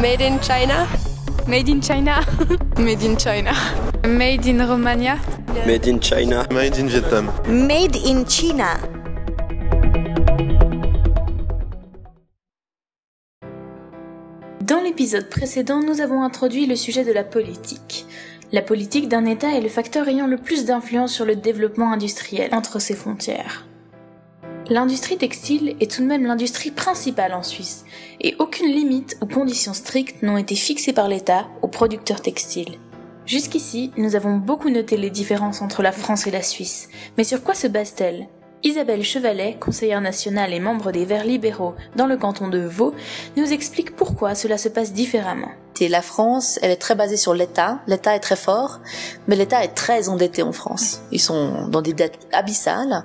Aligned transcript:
Made 0.00 0.20
in 0.20 0.38
China? 0.40 0.86
Made 1.48 1.68
in 1.68 1.80
China. 1.80 2.24
Made 2.78 3.02
in 3.02 3.16
China. 3.16 3.52
Made 4.06 4.46
in 4.46 4.60
Romania. 4.60 5.18
Made 5.66 5.88
in 5.88 5.98
China. 5.98 6.46
Made 6.52 6.78
in 6.78 6.88
Vietnam. 6.88 7.32
Made 7.48 7.96
in 7.96 8.24
China. 8.24 8.78
Dans 14.62 14.80
l'épisode 14.84 15.28
précédent, 15.28 15.82
nous 15.82 16.00
avons 16.00 16.22
introduit 16.22 16.66
le 16.66 16.76
sujet 16.76 17.04
de 17.04 17.12
la 17.12 17.24
politique. 17.24 18.06
La 18.52 18.62
politique 18.62 19.08
d'un 19.08 19.26
État 19.26 19.52
est 19.56 19.60
le 19.60 19.68
facteur 19.68 20.06
ayant 20.06 20.28
le 20.28 20.38
plus 20.38 20.64
d'influence 20.64 21.12
sur 21.12 21.24
le 21.24 21.34
développement 21.34 21.92
industriel 21.92 22.54
entre 22.54 22.78
ses 22.78 22.94
frontières. 22.94 23.67
L'industrie 24.70 25.16
textile 25.16 25.76
est 25.80 25.90
tout 25.90 26.02
de 26.02 26.06
même 26.06 26.26
l'industrie 26.26 26.70
principale 26.70 27.32
en 27.32 27.42
Suisse, 27.42 27.86
et 28.20 28.36
aucune 28.38 28.70
limite 28.70 29.16
ou 29.22 29.26
conditions 29.26 29.72
strictes 29.72 30.22
n'ont 30.22 30.36
été 30.36 30.56
fixées 30.56 30.92
par 30.92 31.08
l'État 31.08 31.48
aux 31.62 31.68
producteurs 31.68 32.20
textiles. 32.20 32.78
Jusqu'ici, 33.24 33.92
nous 33.96 34.14
avons 34.14 34.36
beaucoup 34.36 34.68
noté 34.68 34.98
les 34.98 35.08
différences 35.08 35.62
entre 35.62 35.82
la 35.82 35.92
France 35.92 36.26
et 36.26 36.30
la 36.30 36.42
Suisse, 36.42 36.90
mais 37.16 37.24
sur 37.24 37.42
quoi 37.42 37.54
se 37.54 37.66
base-t-elle? 37.66 38.28
Isabelle 38.62 39.04
Chevalet, 39.04 39.56
conseillère 39.58 40.02
nationale 40.02 40.52
et 40.52 40.60
membre 40.60 40.92
des 40.92 41.06
Verts 41.06 41.24
libéraux 41.24 41.74
dans 41.96 42.06
le 42.06 42.18
canton 42.18 42.48
de 42.48 42.58
Vaud, 42.58 42.94
nous 43.38 43.50
explique 43.50 43.96
pourquoi 43.96 44.34
cela 44.34 44.58
se 44.58 44.68
passe 44.68 44.92
différemment. 44.92 45.52
La 45.86 46.02
France, 46.02 46.58
elle 46.62 46.72
est 46.72 46.76
très 46.76 46.96
basée 46.96 47.16
sur 47.16 47.34
l'État. 47.34 47.78
L'État 47.86 48.16
est 48.16 48.20
très 48.20 48.34
fort, 48.34 48.80
mais 49.28 49.36
l'État 49.36 49.62
est 49.62 49.74
très 49.74 50.08
endetté 50.08 50.42
en 50.42 50.50
France. 50.50 51.02
Ils 51.12 51.20
sont 51.20 51.68
dans 51.68 51.82
des 51.82 51.92
dettes 51.92 52.18
abyssales. 52.32 53.04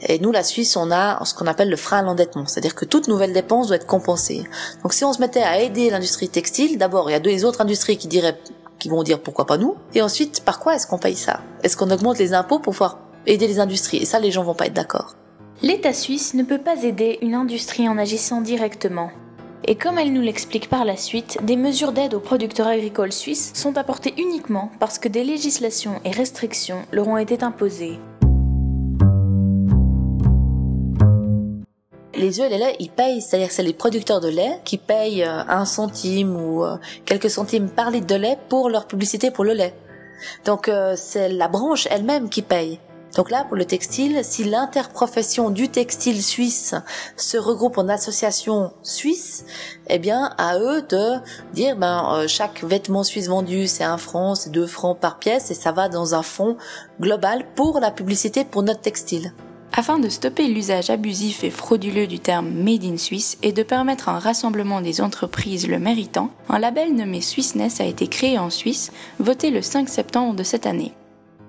Et 0.00 0.18
nous, 0.18 0.32
la 0.32 0.42
Suisse, 0.42 0.76
on 0.76 0.90
a 0.90 1.22
ce 1.24 1.34
qu'on 1.34 1.46
appelle 1.46 1.68
le 1.68 1.76
frein 1.76 1.98
à 1.98 2.02
l'endettement. 2.02 2.46
C'est-à-dire 2.46 2.74
que 2.74 2.86
toute 2.86 3.08
nouvelle 3.08 3.34
dépense 3.34 3.66
doit 3.66 3.76
être 3.76 3.86
compensée. 3.86 4.44
Donc 4.82 4.94
si 4.94 5.04
on 5.04 5.12
se 5.12 5.20
mettait 5.20 5.42
à 5.42 5.60
aider 5.60 5.90
l'industrie 5.90 6.30
textile, 6.30 6.78
d'abord, 6.78 7.10
il 7.10 7.12
y 7.12 7.16
a 7.16 7.20
deux 7.20 7.44
autres 7.44 7.60
industries 7.60 7.98
qui 7.98 8.08
diraient 8.08 8.38
qui 8.78 8.88
vont 8.88 9.02
dire 9.02 9.20
pourquoi 9.22 9.46
pas 9.46 9.56
nous. 9.56 9.76
Et 9.94 10.02
ensuite, 10.02 10.44
par 10.44 10.60
quoi 10.60 10.74
est-ce 10.74 10.86
qu'on 10.86 10.98
paye 10.98 11.16
ça? 11.16 11.40
Est-ce 11.62 11.76
qu'on 11.76 11.90
augmente 11.90 12.18
les 12.18 12.34
impôts 12.34 12.58
pour 12.58 12.72
pouvoir 12.72 12.98
aider 13.26 13.46
les 13.46 13.58
industries? 13.58 13.98
Et 13.98 14.04
ça, 14.04 14.18
les 14.18 14.30
gens 14.30 14.44
vont 14.44 14.54
pas 14.54 14.66
être 14.66 14.74
d'accord. 14.74 15.14
L'État 15.62 15.92
suisse 15.92 16.34
ne 16.34 16.42
peut 16.42 16.58
pas 16.58 16.82
aider 16.82 17.18
une 17.22 17.34
industrie 17.34 17.88
en 17.88 17.96
agissant 17.96 18.40
directement. 18.40 19.10
Et 19.66 19.76
comme 19.76 19.98
elle 19.98 20.12
nous 20.12 20.20
l'explique 20.20 20.68
par 20.68 20.84
la 20.84 20.96
suite, 20.96 21.38
des 21.42 21.56
mesures 21.56 21.92
d'aide 21.92 22.12
aux 22.12 22.20
producteurs 22.20 22.66
agricoles 22.66 23.12
suisses 23.12 23.52
sont 23.54 23.78
apportées 23.78 24.14
uniquement 24.18 24.70
parce 24.78 24.98
que 24.98 25.08
des 25.08 25.24
législations 25.24 26.00
et 26.04 26.10
restrictions 26.10 26.82
leur 26.92 27.08
ont 27.08 27.16
été 27.16 27.42
imposées. 27.42 27.98
les 32.16 32.40
œufs 32.40 32.50
ils 32.78 32.90
payent, 32.90 33.20
c'est-à-dire 33.20 33.48
que 33.48 33.54
c'est 33.54 33.62
les 33.62 33.74
producteurs 33.74 34.20
de 34.20 34.28
lait 34.28 34.58
qui 34.64 34.78
payent 34.78 35.24
euh, 35.24 35.42
un 35.46 35.66
centime 35.66 36.36
ou 36.36 36.64
euh, 36.64 36.76
quelques 37.04 37.28
centimes 37.28 37.68
par 37.68 37.90
litre 37.90 38.06
de 38.06 38.14
lait 38.14 38.38
pour 38.48 38.70
leur 38.70 38.86
publicité 38.86 39.30
pour 39.30 39.44
le 39.44 39.52
lait. 39.52 39.74
Donc 40.46 40.68
euh, 40.68 40.94
c'est 40.96 41.28
la 41.28 41.48
branche 41.48 41.86
elle-même 41.90 42.30
qui 42.30 42.40
paye. 42.40 42.78
Donc 43.14 43.30
là, 43.30 43.44
pour 43.44 43.56
le 43.56 43.64
textile, 43.64 44.20
si 44.22 44.44
l'interprofession 44.44 45.50
du 45.50 45.68
textile 45.68 46.22
suisse 46.22 46.74
se 47.16 47.36
regroupe 47.36 47.78
en 47.78 47.88
association 47.88 48.72
suisse, 48.82 49.44
eh 49.88 49.98
bien, 49.98 50.34
à 50.36 50.58
eux 50.58 50.82
de 50.82 51.14
dire, 51.52 51.76
ben, 51.76 52.26
chaque 52.26 52.64
vêtement 52.64 53.04
suisse 53.04 53.28
vendu, 53.28 53.66
c'est 53.66 53.84
un 53.84 53.98
franc, 53.98 54.34
c'est 54.34 54.50
deux 54.50 54.66
francs 54.66 54.98
par 54.98 55.18
pièce, 55.18 55.50
et 55.50 55.54
ça 55.54 55.72
va 55.72 55.88
dans 55.88 56.14
un 56.14 56.22
fonds 56.22 56.56
global 57.00 57.44
pour 57.54 57.78
la 57.80 57.90
publicité 57.90 58.44
pour 58.44 58.62
notre 58.62 58.80
textile. 58.80 59.32
Afin 59.76 59.98
de 59.98 60.08
stopper 60.08 60.46
l'usage 60.46 60.88
abusif 60.90 61.42
et 61.42 61.50
frauduleux 61.50 62.06
du 62.06 62.20
terme 62.20 62.48
Made 62.48 62.84
in 62.84 62.96
Suisse 62.96 63.38
et 63.42 63.50
de 63.50 63.64
permettre 63.64 64.08
un 64.08 64.20
rassemblement 64.20 64.80
des 64.80 65.00
entreprises 65.00 65.66
le 65.66 65.80
méritant, 65.80 66.30
un 66.48 66.60
label 66.60 66.94
nommé 66.94 67.20
Swissness 67.20 67.80
a 67.80 67.84
été 67.84 68.06
créé 68.06 68.38
en 68.38 68.50
Suisse, 68.50 68.92
voté 69.18 69.50
le 69.50 69.62
5 69.62 69.88
septembre 69.88 70.34
de 70.34 70.44
cette 70.44 70.66
année. 70.66 70.92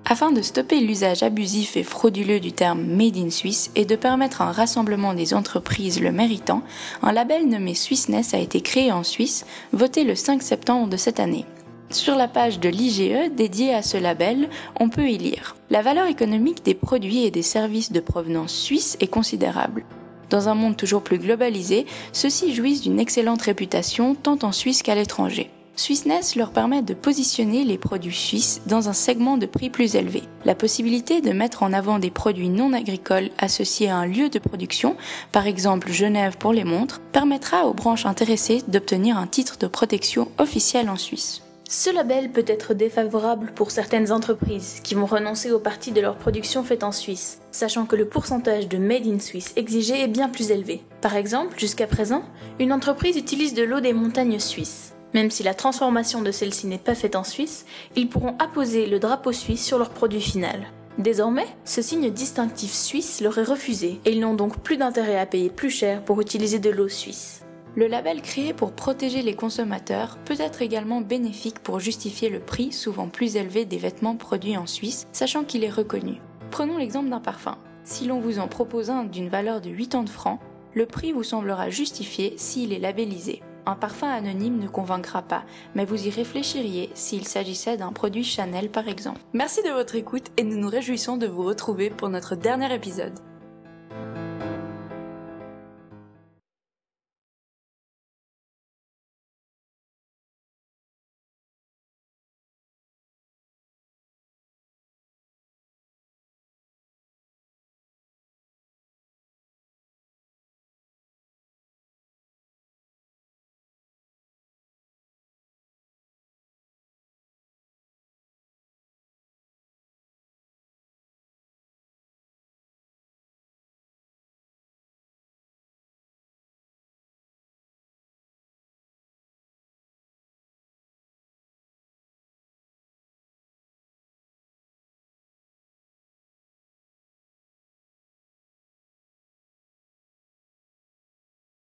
Afin 0.08 0.30
de 0.30 0.40
stopper 0.40 0.78
l'usage 0.78 1.24
abusif 1.24 1.76
et 1.76 1.82
frauduleux 1.82 2.38
du 2.38 2.52
terme 2.52 2.84
Made 2.84 3.16
in 3.16 3.30
Suisse 3.30 3.72
et 3.74 3.84
de 3.84 3.96
permettre 3.96 4.40
un 4.40 4.52
rassemblement 4.52 5.14
des 5.14 5.34
entreprises 5.34 6.00
le 6.00 6.12
méritant, 6.12 6.62
un 7.02 7.10
label 7.10 7.48
nommé 7.48 7.74
Swissness 7.74 8.32
a 8.32 8.38
été 8.38 8.60
créé 8.60 8.92
en 8.92 9.02
Suisse, 9.02 9.44
voté 9.72 10.04
le 10.04 10.14
5 10.14 10.42
septembre 10.42 10.86
de 10.86 10.96
cette 10.96 11.18
année. 11.18 11.44
Sur 11.90 12.14
la 12.14 12.28
page 12.28 12.60
de 12.60 12.68
l'IGE 12.68 13.32
dédiée 13.34 13.74
à 13.74 13.82
ce 13.82 13.96
label, 13.96 14.48
on 14.78 14.90
peut 14.90 15.08
y 15.08 15.18
lire 15.18 15.56
La 15.70 15.82
valeur 15.82 16.06
économique 16.06 16.64
des 16.64 16.74
produits 16.74 17.24
et 17.24 17.32
des 17.32 17.42
services 17.42 17.90
de 17.90 17.98
provenance 17.98 18.54
suisse 18.54 18.96
est 19.00 19.08
considérable. 19.08 19.84
Dans 20.30 20.48
un 20.48 20.54
monde 20.54 20.76
toujours 20.76 21.02
plus 21.02 21.18
globalisé, 21.18 21.84
ceux-ci 22.12 22.54
jouissent 22.54 22.82
d'une 22.82 23.00
excellente 23.00 23.42
réputation 23.42 24.14
tant 24.14 24.38
en 24.42 24.52
Suisse 24.52 24.84
qu'à 24.84 24.94
l'étranger. 24.94 25.50
Swissness 25.78 26.36
leur 26.36 26.52
permet 26.52 26.80
de 26.80 26.94
positionner 26.94 27.62
les 27.62 27.76
produits 27.76 28.14
suisses 28.14 28.62
dans 28.66 28.88
un 28.88 28.94
segment 28.94 29.36
de 29.36 29.44
prix 29.44 29.68
plus 29.68 29.94
élevé. 29.94 30.22
La 30.46 30.54
possibilité 30.54 31.20
de 31.20 31.32
mettre 31.32 31.62
en 31.62 31.74
avant 31.74 31.98
des 31.98 32.10
produits 32.10 32.48
non 32.48 32.72
agricoles 32.72 33.28
associés 33.38 33.90
à 33.90 33.96
un 33.96 34.06
lieu 34.06 34.30
de 34.30 34.38
production, 34.38 34.96
par 35.32 35.46
exemple 35.46 35.92
Genève 35.92 36.38
pour 36.38 36.54
les 36.54 36.64
montres, 36.64 37.02
permettra 37.12 37.66
aux 37.66 37.74
branches 37.74 38.06
intéressées 38.06 38.62
d'obtenir 38.68 39.18
un 39.18 39.26
titre 39.26 39.58
de 39.58 39.66
protection 39.66 40.28
officiel 40.38 40.88
en 40.88 40.96
Suisse. 40.96 41.42
Ce 41.68 41.92
label 41.92 42.30
peut 42.30 42.44
être 42.46 42.72
défavorable 42.72 43.52
pour 43.54 43.70
certaines 43.70 44.12
entreprises 44.12 44.80
qui 44.82 44.94
vont 44.94 45.04
renoncer 45.04 45.50
aux 45.50 45.58
parties 45.58 45.90
de 45.92 46.00
leur 46.00 46.16
production 46.16 46.62
faite 46.62 46.84
en 46.84 46.92
Suisse, 46.92 47.40
sachant 47.50 47.84
que 47.86 47.96
le 47.96 48.08
pourcentage 48.08 48.68
de 48.68 48.78
Made 48.78 49.06
in 49.06 49.18
Suisse 49.18 49.52
exigé 49.56 50.00
est 50.00 50.08
bien 50.08 50.30
plus 50.30 50.52
élevé. 50.52 50.82
Par 51.02 51.16
exemple, 51.16 51.58
jusqu'à 51.58 51.86
présent, 51.86 52.22
une 52.60 52.72
entreprise 52.72 53.16
utilise 53.16 53.52
de 53.52 53.64
l'eau 53.64 53.80
des 53.80 53.92
montagnes 53.92 54.38
suisses. 54.38 54.95
Même 55.16 55.30
si 55.30 55.42
la 55.42 55.54
transformation 55.54 56.20
de 56.20 56.30
celle-ci 56.30 56.66
n'est 56.66 56.76
pas 56.76 56.94
faite 56.94 57.16
en 57.16 57.24
Suisse, 57.24 57.64
ils 57.96 58.06
pourront 58.06 58.36
apposer 58.38 58.84
le 58.84 58.98
drapeau 58.98 59.32
suisse 59.32 59.64
sur 59.64 59.78
leur 59.78 59.88
produit 59.88 60.20
final. 60.20 60.66
Désormais, 60.98 61.46
ce 61.64 61.80
signe 61.80 62.10
distinctif 62.10 62.70
suisse 62.70 63.22
leur 63.22 63.38
est 63.38 63.44
refusé 63.44 63.98
et 64.04 64.12
ils 64.12 64.20
n'ont 64.20 64.34
donc 64.34 64.58
plus 64.58 64.76
d'intérêt 64.76 65.18
à 65.18 65.24
payer 65.24 65.48
plus 65.48 65.70
cher 65.70 66.04
pour 66.04 66.20
utiliser 66.20 66.58
de 66.58 66.68
l'eau 66.68 66.90
suisse. 66.90 67.46
Le 67.76 67.86
label 67.86 68.20
créé 68.20 68.52
pour 68.52 68.72
protéger 68.72 69.22
les 69.22 69.34
consommateurs 69.34 70.18
peut 70.26 70.36
être 70.38 70.60
également 70.60 71.00
bénéfique 71.00 71.60
pour 71.60 71.80
justifier 71.80 72.28
le 72.28 72.40
prix 72.40 72.70
souvent 72.70 73.08
plus 73.08 73.36
élevé 73.36 73.64
des 73.64 73.78
vêtements 73.78 74.16
produits 74.16 74.58
en 74.58 74.66
Suisse, 74.66 75.06
sachant 75.12 75.44
qu'il 75.44 75.64
est 75.64 75.70
reconnu. 75.70 76.20
Prenons 76.50 76.76
l'exemple 76.76 77.08
d'un 77.08 77.20
parfum. 77.20 77.56
Si 77.84 78.04
l'on 78.04 78.20
vous 78.20 78.38
en 78.38 78.48
propose 78.48 78.90
un 78.90 79.04
d'une 79.04 79.30
valeur 79.30 79.62
de 79.62 79.70
80 79.70 80.08
francs, 80.08 80.40
le 80.74 80.84
prix 80.84 81.12
vous 81.12 81.22
semblera 81.24 81.70
justifié 81.70 82.34
s'il 82.36 82.74
est 82.74 82.78
labellisé. 82.78 83.40
Un 83.68 83.74
parfum 83.74 84.08
anonyme 84.08 84.58
ne 84.60 84.68
convaincra 84.68 85.22
pas, 85.22 85.44
mais 85.74 85.84
vous 85.84 86.06
y 86.06 86.10
réfléchiriez 86.10 86.90
s'il 86.94 87.26
s'agissait 87.26 87.76
d'un 87.76 87.92
produit 87.92 88.22
Chanel 88.22 88.70
par 88.70 88.86
exemple. 88.86 89.20
Merci 89.32 89.62
de 89.64 89.70
votre 89.70 89.96
écoute 89.96 90.26
et 90.36 90.44
nous 90.44 90.56
nous 90.56 90.68
réjouissons 90.68 91.16
de 91.16 91.26
vous 91.26 91.42
retrouver 91.42 91.90
pour 91.90 92.08
notre 92.08 92.36
dernier 92.36 92.72
épisode. 92.72 93.18